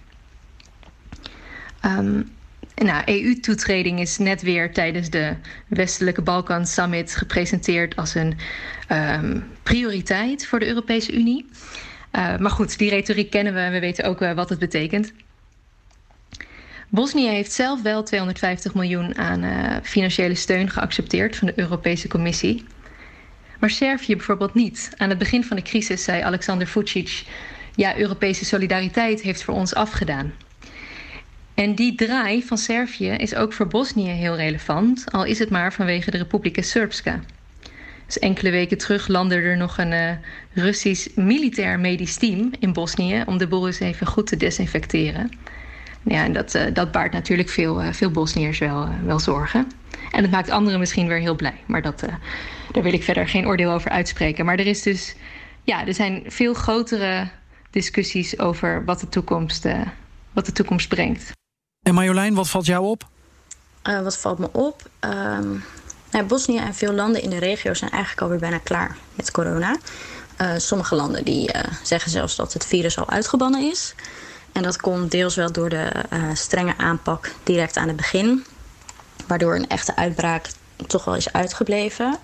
Um, 1.85 2.37
nou, 2.85 3.03
EU-toetreding 3.05 4.01
is 4.01 4.19
net 4.19 4.43
weer 4.43 4.73
tijdens 4.73 5.11
de 5.11 5.35
Westelijke 5.67 6.23
Balkan 6.23 6.67
Summit 6.67 7.17
gepresenteerd 7.17 7.97
als 7.97 8.15
een 8.15 8.37
um, 8.93 9.45
prioriteit 9.63 10.47
voor 10.47 10.59
de 10.59 10.67
Europese 10.67 11.13
Unie. 11.13 11.47
Uh, 12.13 12.37
maar 12.37 12.51
goed, 12.51 12.79
die 12.79 12.91
retoriek 12.91 13.31
kennen 13.31 13.55
we 13.55 13.61
en 13.61 13.73
we 13.73 13.81
weten 13.81 14.05
ook 14.05 14.23
uh, 14.23 14.33
wat 14.33 14.49
het 14.49 14.59
betekent. 14.59 15.13
Bosnië 16.89 17.29
heeft 17.29 17.53
zelf 17.53 17.83
wel 17.83 18.03
250 18.03 18.75
miljoen 18.75 19.17
aan 19.19 19.45
uh, 19.45 19.77
financiële 19.83 20.35
steun 20.35 20.71
geaccepteerd 20.71 21.37
van 21.37 21.47
de 21.47 21.53
Europese 21.59 22.09
Commissie. 22.09 22.65
Maar 23.61 23.71
Servië 23.71 24.17
bijvoorbeeld 24.17 24.55
niet. 24.55 24.91
Aan 24.97 25.09
het 25.09 25.19
begin 25.19 25.45
van 25.45 25.57
de 25.57 25.63
crisis 25.63 26.05
zei 26.05 26.23
Alexander 26.23 26.67
Vucic: 26.67 27.23
Ja, 27.75 27.97
Europese 27.97 28.45
solidariteit 28.45 29.21
heeft 29.23 29.43
voor 29.43 29.55
ons 29.55 29.75
afgedaan. 29.75 30.33
En 31.59 31.75
die 31.75 31.95
draai 31.95 32.43
van 32.43 32.59
Servië 32.59 33.11
is 33.11 33.35
ook 33.35 33.53
voor 33.53 33.67
Bosnië 33.67 34.11
heel 34.11 34.37
relevant, 34.37 35.13
al 35.13 35.25
is 35.25 35.39
het 35.39 35.51
maar 35.51 35.73
vanwege 35.73 36.11
de 36.11 36.17
Republika 36.17 36.63
Srpska. 36.63 37.21
Dus 38.07 38.19
enkele 38.19 38.51
weken 38.51 38.79
terug 38.79 39.09
landde 39.09 39.35
er 39.35 39.57
nog 39.57 39.79
een 39.79 39.93
uh, 39.93 40.11
Russisch 40.53 41.09
militair 41.15 41.81
medisch 41.81 42.17
team 42.17 42.51
in 42.59 42.73
Bosnië 42.73 43.23
om 43.27 43.39
de 43.39 43.47
boel 43.47 43.67
eens 43.67 43.81
even 43.81 44.07
goed 44.07 44.27
te 44.27 44.37
desinfecteren. 44.37 45.31
Ja, 46.03 46.25
en 46.25 46.33
dat, 46.33 46.55
uh, 46.55 46.63
dat 46.73 46.93
baart 46.93 47.13
natuurlijk 47.13 47.49
veel, 47.49 47.83
uh, 47.83 47.93
veel 47.93 48.11
Bosniërs 48.11 48.59
wel, 48.59 48.89
wel 49.05 49.19
zorgen. 49.19 49.67
En 50.13 50.23
dat 50.23 50.31
maakt 50.31 50.51
anderen 50.51 50.81
misschien 50.81 51.09
weer 51.09 51.21
heel 51.21 51.37
blij. 51.37 51.61
Maar 51.67 51.83
dat, 51.83 52.01
daar 52.73 52.83
wil 52.83 52.93
ik 52.93 53.03
verder 53.03 53.29
geen 53.29 53.47
oordeel 53.47 53.73
over 53.73 53.91
uitspreken. 53.91 54.45
Maar 54.45 54.59
er 54.59 54.67
is 54.67 54.83
dus, 54.83 55.15
ja, 55.63 55.87
er 55.87 55.95
zijn 55.95 56.23
veel 56.27 56.55
grotere 56.55 57.29
discussies 57.71 58.39
over 58.39 58.85
wat 58.85 59.01
de 59.01 59.09
toekomst, 59.09 59.69
wat 60.33 60.47
de 60.47 60.53
toekomst 60.53 60.89
brengt. 60.89 61.37
En 61.89 61.95
Marjolein, 61.95 62.35
wat 62.35 62.49
valt 62.49 62.67
jou 62.67 62.87
op? 62.87 63.07
Uh, 63.83 64.01
wat 64.01 64.17
valt 64.17 64.39
me 64.39 64.49
op? 64.53 64.83
Um, 65.01 65.65
nou, 66.11 66.25
Bosnië 66.27 66.59
en 66.59 66.75
veel 66.75 66.93
landen 66.93 67.23
in 67.23 67.31
de 67.31 67.39
regio 67.39 67.75
zijn 67.75 67.91
eigenlijk 67.91 68.23
alweer 68.23 68.39
bijna 68.39 68.59
klaar 68.59 68.97
met 69.15 69.31
corona. 69.31 69.77
Uh, 70.41 70.53
sommige 70.57 70.95
landen 70.95 71.25
die, 71.25 71.55
uh, 71.55 71.63
zeggen 71.83 72.11
zelfs 72.11 72.37
dat 72.37 72.53
het 72.53 72.67
virus 72.67 72.99
al 72.99 73.11
uitgebannen 73.11 73.71
is. 73.71 73.95
En 74.53 74.63
dat 74.63 74.77
komt 74.77 75.11
deels 75.11 75.35
wel 75.35 75.53
door 75.53 75.69
de 75.69 75.93
strenge 76.35 76.77
aanpak 76.77 77.33
direct 77.43 77.77
aan 77.77 77.89
het 77.89 77.97
begin. 77.97 78.45
Waardoor 79.27 79.55
een 79.55 79.69
echte 79.69 79.97
uitbraak 79.97 80.51
toch 80.87 81.05
wel 81.05 81.17
is 81.17 81.33
uitgebleven. 81.33 82.19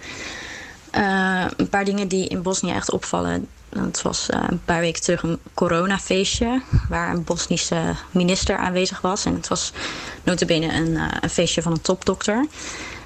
een 1.56 1.68
paar 1.68 1.84
dingen 1.84 2.08
die 2.08 2.28
in 2.28 2.42
Bosnië 2.42 2.72
echt 2.72 2.90
opvallen. 2.90 3.48
Het 3.74 4.02
was 4.02 4.26
een 4.30 4.64
paar 4.64 4.80
weken 4.80 5.02
terug 5.02 5.22
een 5.22 5.38
coronafeestje 5.54 6.62
waar 6.88 7.14
een 7.14 7.24
Bosnische 7.24 7.94
minister 8.10 8.56
aanwezig 8.56 9.00
was. 9.00 9.24
En 9.24 9.34
het 9.34 9.48
was 9.48 9.72
notabene 10.22 10.72
een, 10.72 10.98
een 11.20 11.30
feestje 11.30 11.62
van 11.62 11.72
een 11.72 11.80
topdokter. 11.80 12.46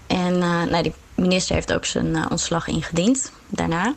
En 0.06 0.34
uh, 0.34 0.62
nou, 0.62 0.82
die 0.82 0.92
minister 1.14 1.54
heeft 1.54 1.72
ook 1.72 1.84
zijn 1.84 2.06
uh, 2.06 2.26
ontslag 2.30 2.66
ingediend 2.66 3.32
daarna. 3.46 3.94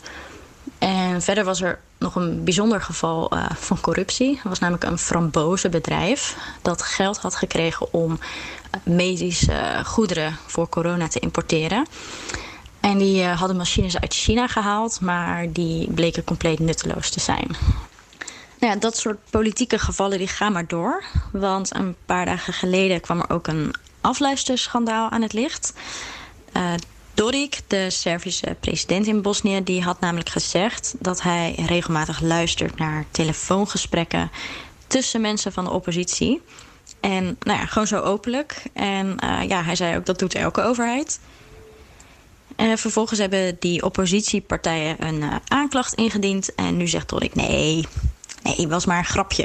En 0.78 1.22
verder 1.22 1.44
was 1.44 1.62
er 1.62 1.80
nog 1.98 2.16
een 2.16 2.44
bijzonder 2.44 2.82
geval 2.82 3.32
van 3.56 3.82
corruptie. 3.82 4.40
Er 4.44 4.50
was 4.50 4.60
namelijk 4.60 4.84
een 4.84 4.98
frambozenbedrijf 4.98 6.38
dat 6.62 6.82
geld 6.82 7.18
had 7.18 7.36
gekregen 7.36 7.94
om 7.94 8.20
medische 8.84 9.82
goederen 9.86 10.38
voor 10.46 10.70
corona 10.70 11.08
te 11.08 11.20
importeren. 11.20 11.86
En 12.82 12.98
die 12.98 13.24
hadden 13.24 13.58
machines 13.58 14.00
uit 14.00 14.14
China 14.14 14.48
gehaald, 14.48 15.02
maar 15.02 15.52
die 15.52 15.92
bleken 15.92 16.24
compleet 16.24 16.60
nutteloos 16.60 17.10
te 17.10 17.20
zijn. 17.20 17.48
Nou 18.60 18.74
ja, 18.74 18.80
dat 18.80 18.98
soort 18.98 19.18
politieke 19.30 19.80
gevallen 19.80 20.18
die 20.18 20.28
gaan 20.28 20.52
maar 20.52 20.68
door. 20.68 21.04
Want 21.32 21.76
een 21.76 21.96
paar 22.06 22.26
dagen 22.26 22.54
geleden 22.54 23.02
kwam 23.02 23.20
er 23.20 23.30
ook 23.30 23.48
een 23.48 23.74
afluisterschandaal 24.02 25.10
aan 25.10 25.22
het 25.22 25.34
licht. 25.34 25.74
Uh, 26.58 26.74
de 27.68 27.90
Servische 27.90 28.56
president 28.60 29.08
in 29.08 29.22
Bosnië, 29.22 29.64
die 29.64 29.84
had 29.84 30.00
namelijk 30.00 30.30
gezegd 30.30 30.96
dat 31.00 31.22
hij 31.22 31.56
regelmatig 31.66 32.22
luistert 32.22 32.78
naar 32.78 33.06
telefoongesprekken 33.12 34.32
tussen 34.88 35.22
mensen 35.22 35.54
van 35.54 35.64
de 35.64 35.72
oppositie. 35.72 36.42
En 37.00 37.38
nou 37.40 37.60
ja, 37.60 37.66
gewoon 37.66 37.88
zo 37.88 38.00
openlijk. 38.00 38.64
En 38.74 39.18
uh, 39.24 39.48
ja, 39.48 39.64
hij 39.64 39.76
zei 39.76 39.98
ook 39.98 40.06
dat 40.06 40.20
doet 40.20 40.36
elke 40.36 40.62
overheid. 40.62 41.20
En 42.62 42.78
vervolgens 42.78 43.20
hebben 43.20 43.56
die 43.60 43.84
oppositiepartijen 43.84 45.08
een 45.08 45.22
uh, 45.22 45.36
aanklacht 45.48 45.94
ingediend. 45.94 46.56
En 46.56 46.78
nu 46.78 46.88
zegt 46.88 47.10
Dodik: 47.10 47.36
nee, 47.36 47.88
nee, 48.44 48.68
was 48.68 48.86
maar 48.86 48.98
een 48.98 49.06
grapje. 49.06 49.44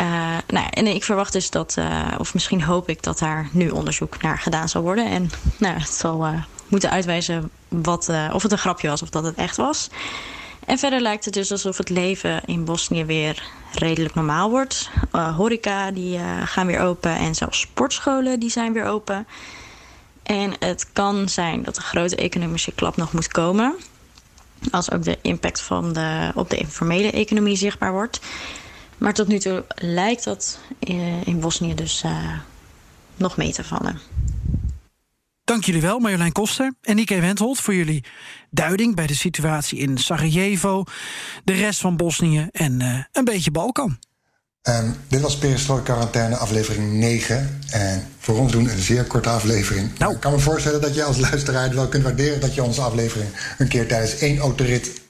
Uh, 0.00 0.36
nou, 0.46 0.66
en 0.70 0.86
ik 0.86 1.04
verwacht 1.04 1.32
dus 1.32 1.50
dat, 1.50 1.76
uh, 1.78 2.14
of 2.18 2.34
misschien 2.34 2.62
hoop 2.62 2.88
ik 2.88 3.02
dat 3.02 3.18
daar 3.18 3.48
nu 3.52 3.70
onderzoek 3.70 4.22
naar 4.22 4.38
gedaan 4.38 4.68
zal 4.68 4.82
worden. 4.82 5.06
En 5.06 5.30
nou, 5.56 5.78
het 5.78 5.88
zal 5.88 6.26
moeten 6.68 6.90
uitwijzen 6.90 7.50
wat, 7.68 8.10
of 8.32 8.42
het 8.42 8.52
een 8.52 8.58
grapje 8.58 8.88
was 8.88 9.02
of 9.02 9.10
dat 9.10 9.24
het 9.24 9.34
echt 9.34 9.56
was. 9.56 9.90
En 10.66 10.78
verder 10.78 11.00
lijkt 11.00 11.24
het 11.24 11.34
dus 11.34 11.52
alsof 11.52 11.76
het 11.76 11.88
leven 11.88 12.42
in 12.44 12.64
Bosnië 12.64 13.04
weer 13.04 13.42
redelijk 13.72 14.14
normaal 14.14 14.50
wordt. 14.50 14.90
horeca 15.36 15.90
die 15.90 16.18
gaan 16.44 16.66
weer 16.66 16.80
open 16.80 17.16
en 17.16 17.34
zelfs 17.34 17.60
sportscholen 17.60 18.40
die 18.40 18.50
zijn 18.50 18.72
weer 18.72 18.84
open. 18.84 19.26
En 20.28 20.52
het 20.58 20.92
kan 20.92 21.28
zijn 21.28 21.62
dat 21.62 21.76
een 21.76 21.82
grote 21.82 22.16
economische 22.16 22.72
klap 22.72 22.96
nog 22.96 23.12
moet 23.12 23.28
komen. 23.28 23.74
Als 24.70 24.90
ook 24.90 25.02
de 25.02 25.18
impact 25.22 25.60
van 25.60 25.92
de, 25.92 26.32
op 26.34 26.50
de 26.50 26.56
informele 26.56 27.10
economie 27.10 27.56
zichtbaar 27.56 27.92
wordt. 27.92 28.20
Maar 28.98 29.14
tot 29.14 29.28
nu 29.28 29.38
toe 29.38 29.64
lijkt 29.74 30.24
dat 30.24 30.58
in 31.24 31.40
Bosnië 31.40 31.74
dus 31.74 32.02
uh, 32.04 32.38
nog 33.16 33.36
mee 33.36 33.52
te 33.52 33.64
vallen. 33.64 34.00
Dank 35.44 35.64
jullie 35.64 35.80
wel, 35.80 35.98
Marjolein 35.98 36.32
Koster 36.32 36.74
en 36.82 36.96
Nike 36.96 37.20
Wendholt... 37.20 37.60
voor 37.60 37.74
jullie 37.74 38.04
duiding 38.50 38.94
bij 38.94 39.06
de 39.06 39.14
situatie 39.14 39.78
in 39.78 39.98
Sarajevo... 39.98 40.84
de 41.44 41.52
rest 41.52 41.80
van 41.80 41.96
Bosnië 41.96 42.48
en 42.52 42.80
uh, 42.80 43.02
een 43.12 43.24
beetje 43.24 43.50
Balkan. 43.50 43.98
Um, 44.68 44.96
dit 45.08 45.20
was 45.20 45.36
Perestroika 45.36 45.84
Quarantaine, 45.84 46.36
aflevering 46.36 46.92
9. 46.92 47.60
En 47.70 48.06
voor 48.18 48.38
ons 48.38 48.52
doen 48.52 48.68
een 48.68 48.78
zeer 48.78 49.04
korte 49.04 49.28
aflevering. 49.28 49.98
Nou. 49.98 50.14
Ik 50.14 50.20
kan 50.20 50.32
me 50.32 50.38
voorstellen 50.38 50.80
dat 50.80 50.94
je 50.94 51.04
als 51.04 51.18
luisteraar 51.18 51.74
wel 51.74 51.88
kunt 51.88 52.02
waarderen... 52.02 52.40
dat 52.40 52.54
je 52.54 52.62
onze 52.62 52.80
aflevering 52.80 53.30
een 53.58 53.68
keer 53.68 53.88
tijdens 53.88 54.18
één 54.18 54.38
autorit... 54.38 55.00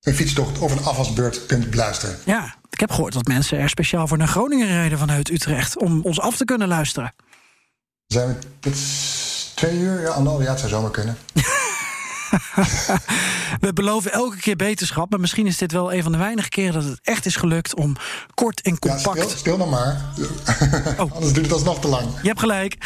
een 0.00 0.14
fietstocht 0.14 0.58
of 0.58 0.72
een 0.72 0.84
afwasbeurt 0.84 1.46
kunt 1.46 1.70
beluisteren. 1.70 2.16
Ja, 2.24 2.54
ik 2.70 2.80
heb 2.80 2.90
gehoord 2.90 3.12
dat 3.12 3.26
mensen 3.26 3.58
er 3.58 3.68
speciaal 3.68 4.06
voor 4.06 4.18
naar 4.18 4.28
Groningen 4.28 4.66
rijden 4.66 4.98
vanuit 4.98 5.30
Utrecht 5.30 5.78
om 5.78 6.00
ons 6.02 6.20
af 6.20 6.36
te 6.36 6.44
kunnen 6.44 6.68
luisteren. 6.68 7.14
Zijn 8.06 8.28
we 8.28 8.34
dit 8.60 8.78
twee 9.54 9.78
uur? 9.78 10.00
Ja, 10.00 10.08
anderhalf, 10.08 10.44
ja, 10.44 10.50
het 10.50 10.58
zou 10.58 10.70
zomaar 10.70 10.90
kunnen. 10.90 11.16
we 13.60 13.72
beloven 13.74 14.12
elke 14.12 14.36
keer 14.36 14.56
beterschap, 14.56 15.10
maar 15.10 15.20
misschien 15.20 15.46
is 15.46 15.56
dit 15.56 15.72
wel 15.72 15.92
een 15.92 16.02
van 16.02 16.12
de 16.12 16.18
weinige 16.18 16.48
keren 16.48 16.72
dat 16.72 16.84
het 16.84 17.00
echt 17.02 17.26
is 17.26 17.36
gelukt 17.36 17.74
om 17.74 17.96
kort 18.34 18.60
en 18.60 18.78
compact. 18.78 19.40
Ja, 19.44 19.56
nog 19.56 19.70
maar. 19.70 20.00
oh. 20.98 21.12
Anders 21.12 21.32
duurt 21.32 21.46
het 21.46 21.54
alsnog 21.54 21.80
te 21.80 21.88
lang. 21.88 22.08
Je 22.22 22.28
hebt 22.28 22.40
gelijk. 22.40 22.76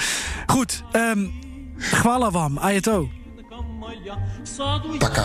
Goed, 0.46 0.82
um, 0.92 1.32
Gwalawam, 1.76 2.58
Ayato. 2.58 3.10
Taka. 4.98 5.24